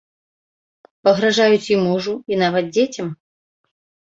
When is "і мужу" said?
1.73-2.13